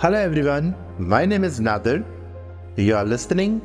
Hello 0.00 0.16
everyone, 0.16 0.76
my 0.96 1.24
name 1.24 1.42
is 1.42 1.58
Nadir. 1.58 2.04
You 2.76 2.94
are 2.94 3.04
listening 3.04 3.60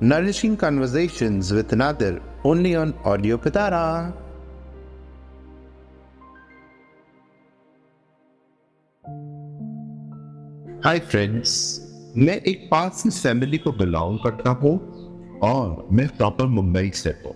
Nourishing 0.00 0.56
Conversations 0.56 1.52
with 1.52 1.70
Nadir 1.72 2.22
only 2.44 2.74
on 2.74 2.94
Audio 3.04 3.36
Pitara. 3.36 3.82
Hi 10.84 10.98
friends 11.10 11.52
मैं 12.16 12.40
एक 12.40 12.68
पास 12.70 13.02
की 13.02 13.10
family 13.10 13.58
को 13.58 13.72
belong 13.84 14.18
करता 14.24 14.50
हूँ 14.62 14.76
और 15.44 15.88
मैं 15.92 16.08
प्रॉपर 16.16 16.46
मुंबई 16.58 16.90
से 16.94 17.16
हूँ 17.24 17.34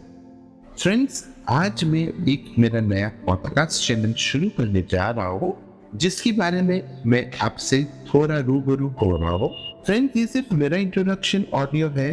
फ्रेंड्स 0.79 1.25
आज 1.49 1.85
मैं 1.85 2.07
एक 2.33 2.55
मेरा 2.59 2.81
नया 2.81 3.09
पॉडकास्ट 3.27 3.87
चैनल 3.89 4.13
शुरू 4.29 4.49
करने 4.59 4.87
जा 4.91 5.11
रहा 5.11 5.27
हूँ 5.27 5.59
जिसके 5.95 6.33
बारे 6.33 6.63
में 6.63 7.03
मैं 7.07 7.31
आपसे 7.39 7.85
थोड़ा 7.85 8.39
रूबरू 8.39 8.89
हो 8.89 9.17
रहा 9.17 9.31
हूँ। 9.31 9.51
फ्रेंड्स 9.87 10.17
ये 10.17 10.27
सिर्फ़ 10.27 10.55
मेरा 10.55 10.77
इंट्रोडक्शन 10.77 11.45
ऑडियो 11.55 11.89
है, 11.89 12.11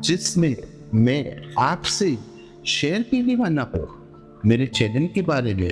जिसमें 0.00 0.56
मैं 0.94 1.42
आपसे 1.58 2.18
शेयर 2.66 3.02
करने 3.02 3.36
वाला 3.36 3.62
हूँ 3.62 3.88
मेरे 4.46 4.66
चैनल 4.66 5.06
के 5.06 5.22
बारे 5.22 5.54
में। 5.54 5.70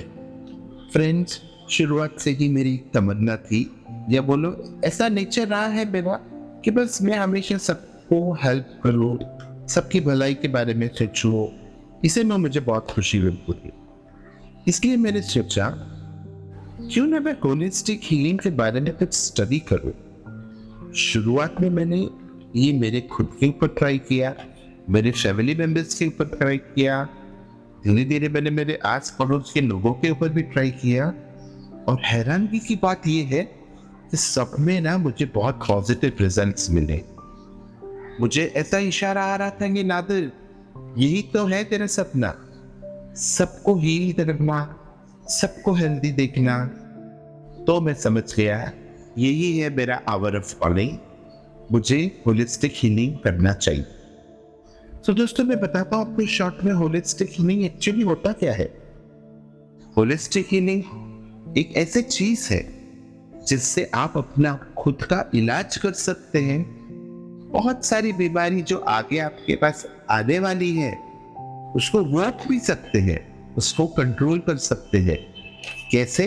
फ्रेंड्स 0.93 1.41
शुरुआत 1.69 2.19
से 2.19 2.31
ही 2.31 2.49
मेरी 2.49 2.81
तमन्ना 2.93 3.35
थी। 3.35 3.71
या 4.09 4.21
बोलो, 4.21 4.81
ऐसा 4.85 5.09
नेचर 5.09 5.47
रहा 5.47 5.65
है 5.65 5.91
मेरा 5.91 6.19
कि 6.65 6.71
बस 6.71 7.01
मैं 7.01 7.17
हमेशा 7.17 7.57
सबको 7.57 8.33
हेल्प 8.33 8.79
करूँ, 8.83 9.19
सबकी 9.67 9.99
भलाई 9.99 10.33
के 10.33 10.47
बारे 10.47 10.73
में 10.73 10.87
सोचूँ। 10.87 11.47
इसे 12.05 12.23
में, 12.23 12.37
मुझे 12.37 12.59
बहुत 12.59 12.91
खुशी 12.91 13.19
मिलती 13.19 13.61
है। 13.65 13.71
इसलिए 14.67 14.97
मैंने 14.97 15.21
सोचा 15.21 15.93
क्यों 16.93 17.07
ना 17.07 17.19
मैं 17.19 17.33
होलिस्टिक 17.33 18.01
हीलिंग 18.03 18.39
के 18.39 18.49
बारे 18.49 18.81
में 18.81 18.97
कुछ 18.97 19.13
स्टडी 19.13 19.59
करूँ? 19.59 19.91
शुरुआत 20.93 21.55
में 21.61 21.69
मैंने 21.69 22.09
ये 22.55 22.79
मेरे 22.79 23.01
खुद 23.01 23.37
के 23.39 23.47
ऊपर 23.47 23.67
ट्राई 23.67 23.97
किया, 23.97 24.35
मेरे 24.89 25.11
फैमिली 25.11 25.55
मेंबर्स 25.55 25.95
के 25.95 26.07
ऊपर 26.07 26.25
ट्राई 26.25 26.57
किया 26.57 27.03
धीरे 27.83 28.05
धीरे 28.05 28.29
मैंने 28.29 28.49
मेरे 28.49 28.79
आस 28.85 29.15
पड़ोस 29.19 29.51
के 29.51 29.61
लोगों 29.61 29.93
के 29.93 30.09
ऊपर 30.09 30.29
भी 30.29 30.41
ट्राई 30.41 30.71
किया। 30.71 31.07
और 31.87 32.01
हैरानगी 32.05 32.59
की 32.59 32.75
बात 32.75 33.07
यह 33.07 33.27
है 33.27 33.43
कि 34.11 34.17
सब 34.17 34.51
में 34.59 34.81
ना 34.81 34.97
मुझे 34.97 35.25
बहुत 35.25 35.59
पॉजिटिव 35.67 36.11
रिजल्ट्स 36.21 36.69
मिले। 36.69 37.01
मुझे 38.21 38.53
ऐसा 38.55 38.77
इशारा 38.77 39.23
आ 39.23 39.35
रहा 39.35 39.49
था 39.49 39.73
कि 39.73 39.83
नादिर, 39.83 40.31
यही 40.97 41.21
तो 41.21 41.45
है 41.45 41.63
तेरा 41.63 41.87
सपना। 41.87 42.35
सबको 43.15 43.75
हील 43.75 44.13
करना 44.13 44.83
सबको 45.29 45.73
हेल्दी 45.73 46.11
देखना। 46.11 46.65
तो 47.63 47.81
मैं 47.81 47.93
समझ 47.93 48.35
गया, 48.35 48.71
यही 49.17 49.57
है 49.57 49.69
मेरा 49.75 50.01
आवर 50.07 50.37
ऑफ़ 50.37 50.59
कॉलिंग 50.59 50.97
मुझे 51.71 52.23
होलिस्टिक 52.27 52.73
हीलिंग 52.75 53.17
करना 53.19 53.53
चाहिए। 53.53 53.85
तो 55.05 55.13
दोस्तों, 55.13 55.43
मैं 55.43 55.59
बताता 55.59 55.95
हूँ 55.95 56.09
आपको 56.09 56.25
शॉर्ट 56.25 56.63
में 56.63 56.73
होलिस्टिक 56.73 57.29
हीलिंग 57.31 57.63
एक्चुअली 57.63 58.01
होता 58.01 58.31
क्या 58.31 58.53
है। 58.53 58.73
होलिस्टिक 59.97 60.47
हीलिंग 60.51 60.83
एक 61.57 61.77
ऐसी 61.77 62.01
चीज़ 62.01 62.53
है, 62.53 62.73
जिससे 63.47 63.91
आप 63.93 64.17
अपना 64.17 64.53
खुद 64.77 64.95
का 65.03 65.31
इलाज 65.35 65.77
कर 65.77 65.91
सकते 65.91 66.39
हैं। 66.39 66.77
बहुत 67.51 67.85
सारी 67.85 68.13
बीमारी 68.13 68.61
जो 68.61 68.77
आगे 68.77 69.19
आपके 69.19 69.55
पास 69.55 69.87
आने 70.09 70.39
वाली 70.39 70.75
है, 70.75 70.91
उसको 71.75 71.99
रोक 71.99 72.47
भी 72.47 72.59
सकते 72.59 72.99
हैं। 72.99 73.26
उसको 73.57 73.85
कंट्रोल 73.87 74.39
कर 74.39 74.57
सकते 74.57 74.97
हैं। 74.99 75.17
कैसे? 75.91 76.25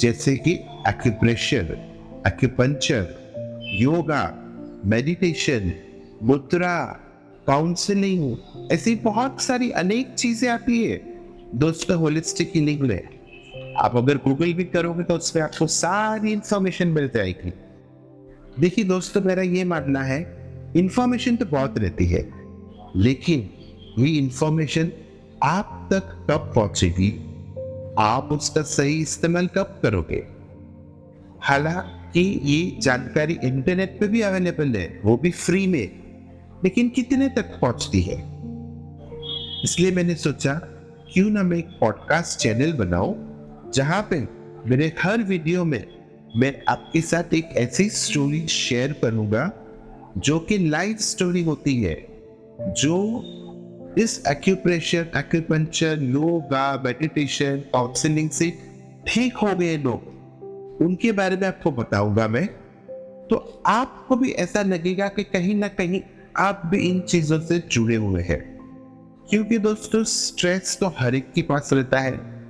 जैसे 0.00 0.36
कि 0.36 0.52
एक्यूप्रेशर 0.88 1.76
एक्यूपंचर 2.26 3.06
योगा 3.74 4.22
मेडिटेशन 4.84 5.72
मुद्रा 6.22 6.76
काउंसलिंग 7.46 8.70
ऐसी 8.72 8.94
बहुत 9.04 9.40
सारी 9.42 9.70
अनेक 9.72 10.14
चीज़ें 10.14 10.48
आती 10.50 10.82
है। 10.84 10.96
दोस्तों 11.54 11.96
होलिस्टिक 11.98 12.52
हीलिंग 12.54 12.80
में 12.80 13.74
आप 13.78 13.96
अगर 13.96 14.16
गूगल 14.18 14.52
भी 14.52 14.64
करोगे 14.66 15.04
तो 15.04 15.14
उसमें 15.14 15.42
आपको 15.42 15.66
सारी 15.66 16.32
इंफॉर्मेशन 16.32 16.88
मिल 16.88 17.08
जाएगी। 17.14 17.52
देखिए 18.58 18.84
दोस्तों, 18.84 19.20
मेरा 19.20 19.42
ये 19.42 19.64
मानना 19.64 20.02
है 20.02 20.20
इंफॉर्मेशन 20.76 21.36
तो 21.36 21.44
बहुत 21.46 21.78
रहती 21.78 22.06
है, 22.06 22.22
लेकिन 22.96 23.48
ये 23.98 24.08
इंफॉर्मेशन 24.18 24.92
आप 25.42 25.88
तक 25.92 26.26
कब 26.30 26.52
पहुंचेगी? 26.54 27.10
आप 27.98 28.28
उसका 28.32 28.62
सही 28.62 29.00
इस्तेमाल 29.00 29.46
कब 29.46 29.80
करोगे? 29.82 30.26
हालाँकि 31.40 32.40
ये 32.42 32.80
जानकारी 32.80 33.38
इंटरनेट 33.44 34.00
पे 34.00 34.08
भी 34.08 34.20
अवेलेबल 34.20 34.68
है, 34.68 35.00
वो 35.04 35.16
भी 35.16 35.30
फ्री 35.30 35.66
में, 35.66 35.90
लेकिन 36.64 36.88
कितने 36.88 37.28
तक 37.28 37.58
पहुँचती 37.60 38.02
है? 38.02 38.16
इसलिए 39.64 39.90
मैंने 39.90 40.14
सोचा, 40.14 40.54
क्यों 41.12 41.30
ना 41.30 41.42
मैं 41.42 41.58
एक 41.58 41.68
पॉडकास्ट 41.80 42.38
चैनल 42.38 42.72
बनाऊँ, 42.72 43.14
जहाँ 43.74 44.06
पे 44.10 44.28
मेरे 44.66 44.92
हर 45.02 45.22
वीडियो 45.22 45.64
में 45.64 45.86
मैं 46.36 46.62
आपके 46.68 47.00
साथ 47.00 47.34
एक 47.34 47.48
ऐसी 47.52 47.88
स्टोरी 47.90 48.46
शेयर 48.46 48.92
करूँगा, 48.92 49.52
जो 50.18 50.38
कि 50.38 50.58
लाइव 50.58 50.96
स्टोरी 50.96 51.42
होती 51.42 51.82
है, 51.82 52.06
जो 52.60 53.22
इस 53.98 54.22
acupressure 54.28 55.10
acupuncture 55.16 56.02
yoga 56.02 56.82
meditation 56.84 57.56
counselling 57.56 58.30
से 58.30 58.58
ठीक 59.06 59.36
हो 59.36 59.54
गए 59.54 59.76
लोग। 59.76 60.10
उनके 60.82 61.12
बारे 61.12 61.36
में 61.36 61.48
आपको 61.48 61.70
बताऊँगा 61.70 62.28
मैं। 62.28 62.46
तो 63.28 63.62
आपको 63.66 64.16
भी 64.16 64.30
ऐसा 64.30 64.62
लगेगा 64.62 65.08
कि 65.08 65.24
कहीं 65.24 65.54
ना 65.54 65.68
कहीं 65.68 66.02
आप 66.36 66.62
भी 66.66 66.88
इन 66.88 67.00
चीज़ों 67.00 67.40
से 67.40 67.58
जुड़े 67.58 67.96
हुए 67.96 68.22
हैं। 68.22 68.58
क्योंकि 69.30 69.58
दोस्तों 69.58 70.04
स्ट्रेस 70.04 70.76
तो 70.80 70.94
हर 70.98 71.14
एक 71.14 71.32
के 71.32 71.42
पास 71.42 71.70
रहता 71.72 72.00
है। 72.00 72.40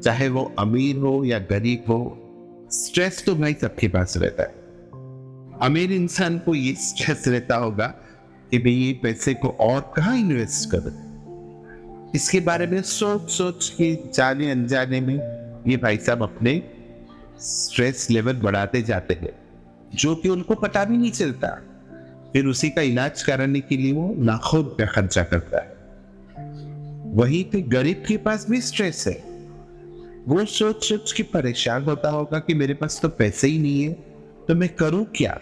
चाहे 0.00 0.28
वो 0.28 0.54
अमीर 0.58 0.96
हो 0.96 1.24
या 1.24 1.38
गरीब 1.38 1.84
हो 1.88 2.24
स्ट्रेस 2.72 3.24
तो 3.24 3.34
भाई 3.34 3.54
सबके 3.54 3.88
पास 3.88 4.16
रहता 4.16 4.42
है। 4.42 4.54
अमीर 5.62 5.92
इंसान 5.92 6.38
को 6.38 6.54
ये 6.54 6.74
स्ट्रेस 6.74 7.28
रहता 7.28 7.56
होगा 7.56 7.94
कि 8.50 8.58
भाई 8.58 8.72
ये 8.72 8.92
पैसे 9.02 9.34
को 9.34 9.48
और 9.48 9.92
कहा 9.96 10.14
इन्वेस्ट 10.14 10.70
कर 10.70 12.12
इसके 12.14 12.40
बारे 12.40 12.66
में 12.66 12.82
सोच 12.82 13.30
सोच 13.30 13.68
के 13.68 13.94
जाने 14.14 14.50
अनजाने 14.50 15.00
में 15.00 15.14
ये 15.68 15.76
भाई 15.76 15.96
साहब 15.96 16.22
अपने 16.22 16.62
स्ट्रेस 17.40 18.10
लेवल 18.10 18.32
बढ़ाते 18.32 18.82
जाते 18.82 19.14
हैं, 19.14 19.32
जो 19.94 20.14
कि 20.16 20.28
उनको 20.28 20.54
पता 20.54 20.84
भी 20.84 20.96
नहीं 20.96 21.10
चलता। 21.10 21.48
फिर 22.32 22.46
उसी 22.46 22.70
का 22.70 22.82
इलाज 22.82 23.22
कराने 23.22 23.60
के 23.60 23.76
लिए 23.76 23.92
वो 23.92 24.14
लाखों 24.18 24.64
रुपया 24.64 24.86
खर्चा 24.86 25.22
करता 25.22 25.58
है। 25.58 25.76
वहीं 27.14 27.44
पे 27.44 27.60
गरीब 27.60 28.02
के 28.08 28.16
पास 28.16 28.46
भी 28.50 28.60
स्ट्रेस 28.60 29.04
है। 29.06 29.22
वो 30.28 30.44
सोच 30.44 30.84
सोच 30.84 31.12
के 31.12 31.22
परेशान 31.22 31.84
होता 31.84 32.10
होगा 32.10 32.38
कि 32.38 32.54
मेरे 32.54 32.74
पास 32.74 33.00
तो 33.02 33.08
पैसे 33.08 33.48
ही 33.48 33.58
नहीं 33.58 33.82
है 33.82 33.92
तो 34.48 34.54
मैं 34.54 34.68
करूँ 34.68 35.04
क्या? 35.16 35.40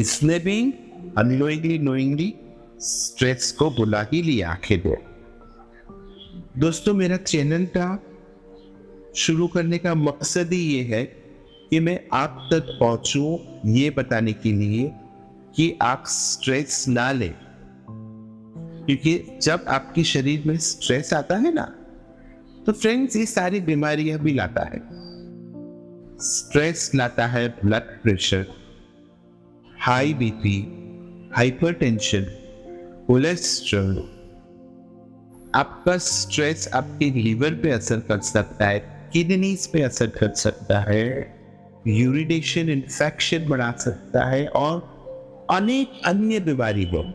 इसने 0.00 0.38
भी 0.38 0.74
अनोइंगली 1.18 1.78
नोइंगली 1.78 2.34
स्ट्रेस 2.78 3.52
को 3.52 3.70
बुला 3.70 4.02
ही 4.12 4.22
लिया 4.22 4.50
आखिर 4.50 4.82
में। 4.86 4.96
दोस्तों, 6.58 6.94
मेरा 6.94 7.16
चैनल 7.16 7.64
का 7.64 8.02
शुरू 9.16 9.46
करने 9.46 9.78
का 9.78 9.94
मकसद 9.94 10.52
ही 10.52 10.60
ये 10.60 10.82
है 10.82 11.04
कि 11.70 11.80
मैं 11.80 12.00
आप 12.12 12.48
तक 12.52 12.76
पहुंचूं 12.80 13.38
ये 13.72 13.90
बताने 13.90 14.32
के 14.32 14.52
लिए 14.52 14.92
कि 15.56 15.78
आप 15.82 16.04
स्ट्रेस 16.06 16.84
ना 16.88 17.12
लें। 17.12 17.34
क्योंकि 18.86 19.38
जब 19.42 19.64
आपके 19.68 20.04
शरीर 20.04 20.42
में 20.46 20.56
स्ट्रेस 20.56 21.14
आता 21.14 21.36
है 21.36 21.54
ना 21.54 21.76
तो 22.66 22.72
फ्रेंड्स 22.72 23.16
ये 23.16 23.26
सारी 23.26 23.60
बीमारियाँ 23.60 24.18
भी 24.18 24.34
लाता 24.34 24.64
है। 24.64 24.80
स्ट्रेस 26.18 26.90
लाता 26.94 27.26
है 27.26 27.48
blood 27.48 28.02
pressure 28.02 28.46
high 29.80 30.14
BP 30.14 30.79
hypertension 31.36 32.22
cholesterol 33.06 33.96
आपका 35.54 35.98
स्ट्रेस 35.98 36.68
आपके 36.74 37.10
लीवर 37.10 37.54
पे 37.54 37.70
असर 37.70 37.96
कर 37.96 38.20
सकता 38.20 38.66
है 38.66 39.10
किडनीज 39.12 39.66
पे 39.66 39.82
असर 39.82 40.06
कर 40.06 40.34
सकता 40.34 40.80
है 40.80 41.34
यूरिडेशन 41.86 42.68
इन्फेक्शन 42.68 43.48
बढ़ा 43.48 43.72
सकता 43.72 44.24
है 44.24 44.46
और 44.46 45.00
अनेक 45.50 45.90
अन्य 46.04 46.40
बीमारी 46.40 46.84
को 46.94 47.14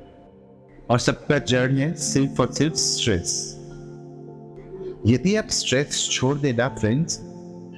और 0.89 1.00
सबका 1.00 1.38
जड़ 1.38 1.71
है 1.71 1.94
सिर्फ़ 1.94 2.41
और 2.41 2.51
सिर्फ़ 2.51 2.75
स्ट्रेस 2.75 3.56
यदि 5.07 5.35
आप 5.35 5.47
स्ट्रेस 5.47 6.09
छोड़ 6.12 6.38
देना 6.38 6.69
फ्रेंड्स 6.69 7.17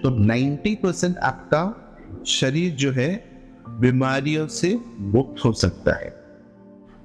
तो 0.03 0.25
90 0.25 0.75
परसेंट 0.75 1.17
आपका 1.17 1.83
शरीर 2.27 2.71
जो 2.71 2.91
है 2.91 3.23
बीमारियों 3.69 4.47
से 4.47 4.79
मुक्त 4.99 5.45
हो 5.45 5.53
सकता 5.53 5.91
है। 5.91 6.26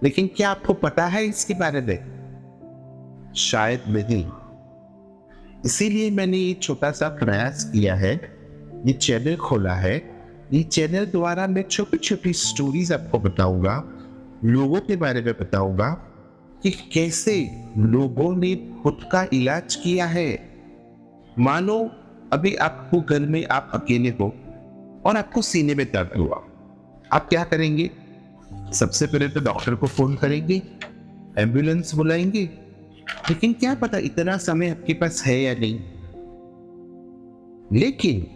लेकिन 0.03 0.27
क्या 0.27 0.51
आपको 0.51 0.73
पता 0.73 1.07
है 1.07 1.25
इसके 1.25 1.55
बारे 1.55 1.81
में? 1.81 2.13
शायद 3.37 3.83
नहीं। 3.89 4.27
इसीलिए 5.65 6.11
मैंने 6.11 6.37
ये 6.37 6.55
छोटा 6.55 6.91
सा 6.91 7.09
प्रयास 7.09 7.71
किया 7.73 7.95
है। 7.95 8.15
ये 8.87 8.93
चैनल 8.93 9.37
खोला 9.37 9.75
है। 9.75 10.13
ये 10.53 10.63
चैनल 10.63 11.07
द्वारा 11.07 11.47
मैं 11.47 11.63
छोटी 11.63 11.97
छोटी 11.97 12.33
स्टोरीज 12.33 12.93
आपको 12.93 13.19
बताऊँगा, 13.19 13.85
लोगों 14.45 14.81
के 14.81 14.97
बारे 14.97 15.23
में 15.23 15.35
बताऊँगा 15.35 15.91
कि 16.63 16.71
कैसे 16.71 17.51
लोगों 17.79 18.37
ने 18.37 18.55
खुद 18.83 19.01
का 19.13 19.27
इलाज 19.33 19.75
किया 19.75 20.07
है। 20.07 20.55
मानो, 21.39 21.91
अभी 22.33 22.55
आपको 22.55 23.01
घर 23.01 23.21
में 23.21 23.47
आप 23.47 23.71
अकेले 23.75 24.09
हो 24.09 24.35
और 25.07 25.17
आपको 25.17 25.43
सीने 25.43 25.75
में 25.75 25.87
दर्द 25.87 26.11
हुआ। 26.19 26.45
आप 27.13 27.29
क्या 27.29 27.45
करेंगे? 27.45 27.91
सबसे 28.73 29.07
पहले 29.07 29.29
तो 29.29 29.41
डॉक्टर 29.41 29.75
को 29.75 29.87
फ़ोन 29.87 30.15
करेंगे, 30.17 30.63
एंबुलेंस 31.39 31.95
बुलाएँगे। 31.95 32.43
लेकिन 33.31 33.53
क्या 33.53 33.75
पता 33.75 33.99
इतना 33.99 34.37
समय 34.37 34.71
आपके 34.71 34.95
पास 34.95 35.23
है 35.27 35.41
या 35.43 35.55
नहीं। 35.55 35.79
लेकिन 37.73 38.27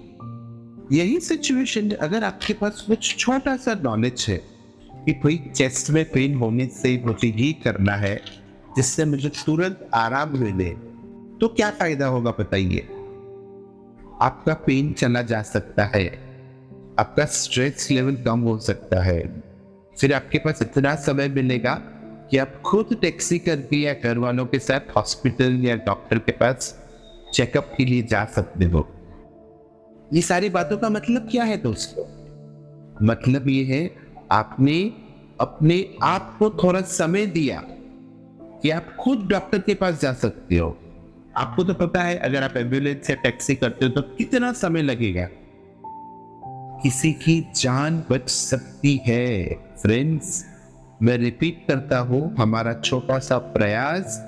यही 0.92 1.20
सिचुएशन 1.20 1.90
अगर 1.90 2.24
आपके 2.24 2.54
पास 2.54 2.84
कुछ 2.86 3.16
छोटा 3.16 3.56
सा 3.56 3.74
नॉलेज 3.74 4.26
है 4.28 4.36
कि 4.96 5.12
कोई 5.12 5.36
चेस्ट 5.56 5.90
में 5.90 6.04
पेन 6.10 6.34
होने 6.34 6.66
से 6.66 7.02
मुझे 7.06 7.28
ये 7.28 7.52
करना 7.52 7.92
है, 7.92 8.20
जिससे 8.76 9.04
मुझे 9.04 9.28
तुरंत 9.46 9.88
आराम 9.94 10.38
मिले 10.38 10.70
तो 11.40 11.48
क्या 11.48 11.70
फ़ायदा 11.70 12.06
होगा 12.06 12.30
बताइए। 12.30 12.88
आपका 14.22 14.54
पेन 14.66 14.92
चला 14.92 15.22
जा 15.22 15.42
सकता 15.42 15.84
है, 15.84 16.06
आपका 16.98 17.24
स्ट्रेस 17.24 17.88
लेवल 17.90 18.16
कम 18.16 18.40
हो 18.40 18.58
सकता 18.58 19.02
है। 19.02 19.20
फिर 20.00 20.14
आपके 20.14 20.38
पास 20.38 20.62
इतना 20.62 20.94
समय 20.94 21.28
मिलेगा 21.28 21.74
कि 22.30 22.38
आप 22.38 22.62
खुद 22.62 22.98
टैक्सी 23.02 23.38
करके 23.38 23.76
या 23.76 23.94
घर 23.94 24.18
वालों 24.18 24.46
के 24.46 24.58
साथ 24.58 24.96
हॉस्पिटल 24.96 25.52
या 25.64 25.76
डॉक्टर 25.76 26.18
के 26.18 26.32
पास 26.32 26.82
चेकअप 27.34 27.74
के 27.76 27.84
लिए 27.84 28.02
जा 28.02 28.24
सकते 28.24 28.64
हो। 28.64 28.88
ये 30.12 30.22
सारी 30.22 30.48
बातों 30.48 30.78
का 30.78 30.88
मतलब 30.88 31.28
क्या 31.30 31.44
है 31.44 31.56
दोस्तों? 31.56 32.04
मतलब 33.06 33.48
ये 33.48 33.64
है, 33.64 33.90
आपने 34.30 34.92
अपने 35.40 35.94
आप 36.02 36.36
को 36.38 36.50
थोड़ा 36.50 36.80
समय 36.80 37.26
दिया 37.26 37.62
कि 38.62 38.70
आप 38.70 38.96
खुद 39.00 39.26
डॉक्टर 39.26 39.58
के 39.58 39.74
पास 39.74 40.00
जा 40.00 40.12
सकते 40.12 40.56
हो। 40.56 40.78
आपको 41.36 41.64
तो 41.64 41.74
पता 41.74 42.02
है, 42.02 42.16
अगर 42.18 42.42
आप 42.42 42.56
एंबुलेंस 42.56 43.10
या 43.10 43.16
टैक्सी 43.16 43.54
करते 43.54 43.84
हो 43.84 43.90
तो 43.90 44.02
कितना 44.02 44.52
समय 44.52 44.82
लगेगा? 44.82 45.28
किसी 46.86 47.12
की 47.12 47.40
जान 47.56 47.96
बच 48.10 48.28
सकती 48.28 48.94
है। 49.06 49.54
फ्रेंड्स 49.82 50.44
मैं 51.02 51.16
रिपीट 51.18 51.64
करता 51.68 51.98
हूँ, 51.98 52.36
हमारा 52.36 52.74
छोटा 52.74 53.18
सा 53.18 53.38
प्रयास 53.38 54.18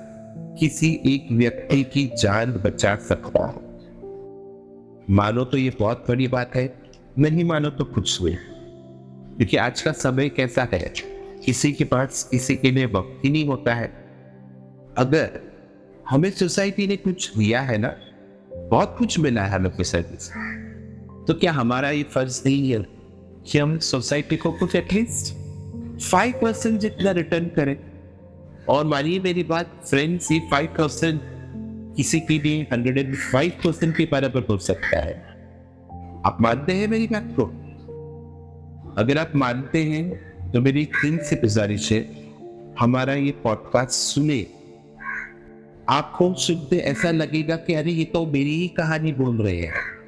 किसी 0.59 0.89
एक 1.05 1.27
व्यक्ति 1.31 1.83
की 1.83 2.05
जान 2.19 2.51
बचा 2.65 2.95
सकता 2.95 3.45
है। 3.47 3.53
मानो 5.09 5.45
तो 5.45 5.57
ये 5.57 5.69
बहुत 5.79 6.05
बड़ी 6.09 6.27
बात 6.27 6.55
है, 6.55 6.67
नहीं 7.19 7.43
मानो 7.43 7.69
तो 7.69 7.85
कुछ 7.85 8.19
हुए 8.21 8.31
क्योंकि 8.31 9.57
आज 9.57 9.81
का 9.81 9.91
समय 9.91 10.29
कैसा 10.29 10.67
है, 10.73 10.93
किसी 11.45 11.71
के 11.71 11.83
पास 11.83 12.27
किसी 12.31 12.55
के 12.55 12.71
लिए 12.71 12.85
वक्त 12.85 13.25
ही 13.25 13.31
नहीं 13.31 13.47
होता 13.47 13.73
है। 13.73 13.87
अगर 14.97 15.41
हमें 16.09 16.31
सोसाइटी 16.31 16.87
ने 16.87 16.97
कुछ 16.97 17.37
दिया 17.37 17.61
है 17.61 17.77
ना, 17.77 17.95
बहुत 18.53 18.95
कुछ 18.99 19.19
मिला 19.19 19.43
है 19.43 19.55
हमें 19.55 19.83
सर्विस 19.83 20.31
तो 21.29 21.35
क्या 21.35 21.51
हमारा 21.51 21.89
ये 21.89 22.03
फ़र्ज़ 22.03 22.41
नहीं 22.45 22.71
है 22.71 22.85
कि 23.51 23.57
हम 23.57 23.79
सोसाइटी 23.79 24.37
को 24.37 24.51
कुछ 24.51 24.75
एटलीस्ट 24.75 25.35
फाइव 25.99 26.33
परसेंट 26.41 26.79
जितना 26.79 27.11
रिटर्न 27.11 27.45
करें? 27.45 27.77
और 28.69 28.85
मानिए 28.85 29.19
मेरी 29.19 29.43
बात 29.43 29.81
फ्रेंड्स 29.89 30.31
ये 30.31 30.39
फाइव 30.51 30.67
परसेंट 30.67 31.21
किसी 31.95 32.19
के 32.19 32.39
लिए 32.39 32.67
हंड्रेड 32.73 32.97
एंड 32.97 33.15
फाइव 33.15 33.51
परसेंट 33.51 33.97
के 33.97 34.09
बराबर 34.11 34.45
हो 34.49 34.57
सकता 34.57 34.99
है। 34.99 35.13
आप 36.25 36.37
मानते 36.41 36.73
हैं 36.73 36.87
मेरी 36.87 37.07
बात 37.07 37.35
को? 37.39 37.43
अगर 38.97 39.17
आप 39.17 39.31
मानते 39.35 39.83
हैं 39.83 40.11
तो 40.51 40.61
मेरी 40.61 40.85
तीन 40.85 41.17
से 41.17 41.35
गुजारिश 41.35 41.91
है, 41.91 42.31
हमारा 42.79 43.13
ये 43.13 43.31
पॉडकास्ट 43.31 43.91
सुने। 43.91 44.47
आपको 45.89 46.33
सुनते 46.33 46.77
ऐसा 46.77 47.11
लगेगा 47.11 47.55
कि 47.55 47.73
अरे, 47.73 47.91
ये 47.91 48.05
तो 48.05 48.25
मेरी 48.25 48.55
ही 48.55 48.67
कहानी 48.67 49.11
बोल 49.11 49.41
रहे 49.41 49.61
हैं। 49.61 49.98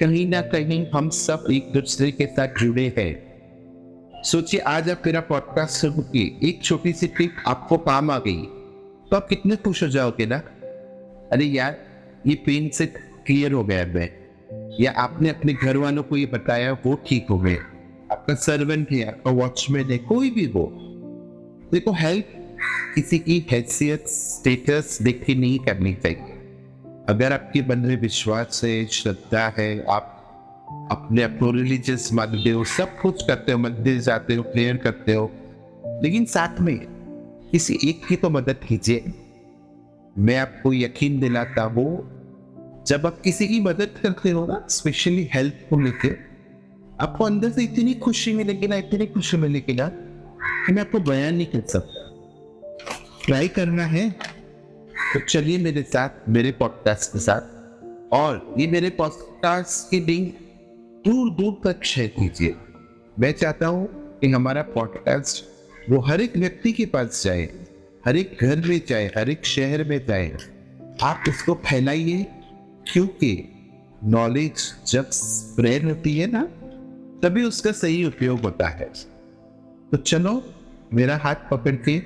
कहीं 0.00 0.28
ना 0.28 0.40
कहीं 0.40 0.86
हम 0.94 1.10
सब 1.10 1.44
एक 1.52 1.72
दूसरे 1.72 2.10
के 2.10 2.26
साथ 2.26 2.48
जुड़े 2.60 2.94
हैं। 2.98 3.26
सोचिए, 4.22 4.60
आज 4.60 4.90
आप 4.90 5.02
मेरा 5.06 5.20
पॉडकास्ट 5.20 5.72
सुन 5.72 5.92
के 5.92 6.48
एक 6.48 6.62
छोटी 6.62 6.92
सी 6.92 7.06
टिप 7.06 7.36
आपको 7.46 7.78
काम 7.78 8.10
आ 8.10 8.18
गई। 8.18 8.42
तो 9.10 9.16
आप 9.16 9.28
कितने 9.28 9.56
खुश 9.56 9.82
हो 9.82 9.88
जाओगे 9.88 10.26
ना? 10.26 10.36
अरे 11.32 11.44
यार, 11.44 11.78
ये 12.26 12.34
पेन 12.34 12.68
से 12.68 12.86
क्लियर 13.26 13.52
हो 13.52 13.64
गया 13.64 13.86
मैं। 13.86 14.10
या 14.80 14.90
आपने 14.90 15.28
अपने 15.28 15.52
घर 15.52 15.76
वालों 15.76 16.02
को 16.02 16.16
ये 16.16 16.26
बताया, 16.26 16.72
वो 16.72 16.94
ठीक 17.06 17.26
हो 17.30 17.38
गए। 17.38 17.56
आपका 18.12 18.34
सर्वेंट 18.34 18.92
है, 18.92 19.08
आपका 19.08 19.30
वॉचमैन 19.30 19.90
है, 19.90 19.98
कोई 19.98 20.30
भी 20.30 20.44
हो। 20.44 20.72
देखो 21.72 21.92
हेल्प 21.92 22.28
किसी 22.94 23.18
की 23.18 23.46
हैसियत 23.50 24.04
स्टेटस 24.08 24.98
देख 25.02 25.30
नहीं 25.30 25.58
करनी 25.58 25.94
चाहिए। 25.94 26.35
अगर 27.08 27.32
आपके 27.32 27.62
मन 27.62 27.78
में 27.78 28.00
विश्वास 28.00 28.60
है, 28.64 28.86
श्रद्धा 28.86 29.52
है, 29.58 29.84
आप 29.84 30.12
अपने 30.92 31.22
अपने 31.22 31.52
रिलीजियस 31.52 32.12
मानते 32.12 32.50
हो, 32.50 32.64
सब 32.64 32.98
कुछ 33.00 33.22
करते 33.26 33.52
हो, 33.52 33.58
मंदिर 33.58 34.00
जाते 34.00 34.34
हो 34.34 34.42
प्रेयर 34.42 34.76
करते 34.76 35.14
हो, 35.14 35.30
लेकिन 36.02 36.24
साथ 36.24 36.60
में 36.60 36.78
किसी 37.52 37.78
एक 37.84 38.06
की 38.06 38.16
तो 38.16 38.30
मदद 38.30 38.60
कीजिए। 38.68 39.12
मैं 40.18 40.36
आपको 40.36 40.72
यकीन 40.72 41.20
दिलाता 41.20 41.62
हूँ, 41.62 41.90
जब 42.86 43.06
आप 43.06 43.20
किसी 43.20 43.48
की 43.48 43.60
मदद 43.60 43.94
करते 44.02 44.30
हो 44.30 44.46
ना 44.46 44.66
स्पेशली 44.70 45.28
हेल्प 45.34 45.66
को 45.70 45.80
लेकर 45.80 46.16
आपको 47.00 47.24
अंदर 47.24 47.50
से 47.50 47.64
इतनी 47.64 47.94
खुशी 47.94 48.32
मिलेगी 48.32 48.66
ना, 48.66 48.76
इतनी 48.76 49.06
खुशी 49.06 49.36
मिलेगी 49.36 49.74
ना, 49.74 49.88
कि 49.88 50.72
मैं 50.72 50.82
आपको 50.82 50.98
बयान 51.00 51.34
नहीं 51.34 51.46
कर 51.46 51.60
सकता। 51.60 52.02
ट्राई 53.26 53.48
करना 53.48 53.84
है। 53.84 54.35
तो 55.16 55.20
चलिए 55.20 55.58
मेरे 55.58 55.82
साथ, 55.82 56.08
मेरे 56.28 56.52
पॉडकास्ट 56.52 57.12
के 57.12 57.18
साथ, 57.18 57.40
और 58.12 58.54
ये 58.58 58.66
मेरे 58.66 58.90
पॉडकास्ट 58.90 59.90
की 59.90 60.00
लिंक 60.00 60.34
दूर 61.04 61.30
दूर 61.30 61.72
तक 61.72 61.84
शेयर 61.84 62.08
कीजिए। 62.08 62.54
मैं 63.18 63.32
चाहता 63.32 63.66
हूँ 63.66 63.88
कि 64.20 64.30
हमारा 64.30 64.62
पॉडकास्ट 64.62 65.44
वो 65.90 66.00
हर 66.00 66.20
एक 66.20 66.36
व्यक्ति 66.36 66.72
के 66.72 66.86
पास 66.86 67.22
जाए, 67.24 67.48
हर 68.06 68.16
एक 68.16 68.36
घर 68.40 68.56
में 68.56 68.80
जाए, 68.88 69.06
हर 69.16 69.30
एक 69.30 69.46
शहर 69.46 69.84
में 69.84 70.06
जाए। 70.06 70.36
आप 71.02 71.24
इसको 71.28 71.54
फैलाइए, 71.54 72.26
क्योंकि 72.92 73.52
नॉलेज 74.04 74.74
जब 74.86 75.10
स्प्रेड 75.10 75.84
होती 75.84 76.18
है 76.18 76.26
ना, 76.26 76.42
तभी 77.22 77.42
उसका 77.42 77.72
सही 77.72 78.04
उपयोग 78.04 78.40
होता 78.40 78.68
है। 78.68 78.92
तो 79.90 79.96
चलो, 79.96 80.42
मेरा 80.94 81.16
हाथ 81.16 81.34
पकड़ 81.34 81.76
के 81.88 82.02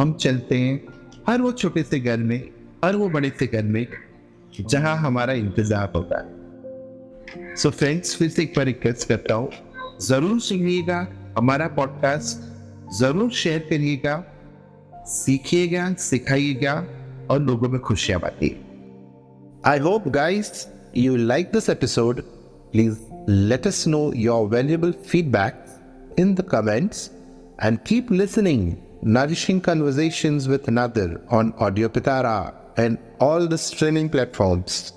हम 0.00 0.12
चलते 0.12 0.58
हैं। 0.58 0.99
हर 1.30 1.40
वो 1.42 1.52
छोटे 1.52 1.82
से 1.82 2.00
घर 2.00 2.16
में 2.18 2.38
हर 2.84 2.96
वो 2.96 3.08
बड़े 3.08 3.32
से 3.38 3.46
घर 3.46 3.62
में, 3.62 3.86
जहाँ 4.60 4.96
हमारा 4.96 5.32
इंतज़ार 5.32 5.92
होता 5.96 6.18
है। 6.18 7.56
सो 7.56 7.70
फ्रेंड्स 7.70 8.16
फिर 8.16 8.28
से 8.28 8.42
एक 8.42 8.52
बार 8.56 8.64
रिक्वेस्ट 8.66 9.08
करता 9.08 9.34
हूँ। 9.34 9.50
ज़रूर 10.02 10.40
सुनिएगा 10.40 11.06
हमारा 11.38 11.66
पॉडकास्ट 11.76 12.48
ज़रूर 12.98 13.30
शेयर 13.30 13.66
करिएगा, 13.70 14.16
सीखिएगा, 15.06 15.92
सिखाइएगा, 15.98 16.74
और 17.30 17.40
लोगों 17.42 17.68
में 17.68 17.80
खुशियाँ 17.80 18.20
बांटिए। 18.20 18.60
I 19.70 19.78
hope 19.78 20.08
guys 20.08 20.66
you 20.96 21.16
like 21.16 21.52
this 21.52 21.70
episode 21.70 22.22
please 22.72 22.98
let 23.30 23.66
us 23.68 23.78
know 23.86 24.04
your 24.26 24.38
valuable 24.52 24.92
feedback 25.08 25.58
in 26.18 26.30
the 26.36 26.44
comments 26.52 27.10
and 27.66 27.84
keep 27.90 28.08
listening. 28.10 28.62
Nourishing 29.02 29.60
conversations 29.60 30.48
with 30.48 30.68
Nadir 30.68 31.20
on 31.30 31.52
Audio 31.58 31.88
Pitara 31.88 32.54
and 32.76 32.98
all 33.20 33.46
the 33.46 33.58
streaming 33.58 34.08
platforms. 34.08 34.92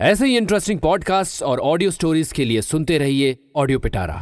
ऐसे 0.00 0.26
ही 0.26 0.36
interesting 0.36 0.80
podcast 0.80 1.42
और 1.42 1.60
audio 1.60 1.90
stories 1.90 2.32
के 2.32 2.44
लिए 2.44 2.62
सुनते 2.62 2.98
रहिए 2.98 3.36
audio 3.56 3.78
पिटारा 3.78 4.14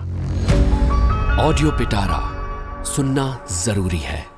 audio 1.47 1.71
पिटारा 1.71 2.21
सुनना 2.85 3.47
ज़रूरी 3.65 3.99
है 3.99 4.32